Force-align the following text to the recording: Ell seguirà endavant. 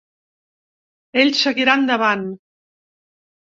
Ell 1.25 1.31
seguirà 1.41 1.77
endavant. 1.83 2.27